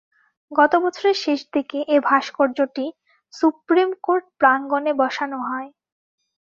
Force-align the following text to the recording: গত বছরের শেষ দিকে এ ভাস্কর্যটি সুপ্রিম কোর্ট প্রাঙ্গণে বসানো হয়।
গত 0.51 0.73
বছরের 0.83 1.17
শেষ 1.23 1.39
দিকে 1.53 1.79
এ 1.87 1.97
ভাস্কর্যটি 2.01 2.85
সুপ্রিম 3.33 3.89
কোর্ট 4.03 4.25
প্রাঙ্গণে 4.39 4.91
বসানো 5.01 5.37
হয়। 5.47 5.69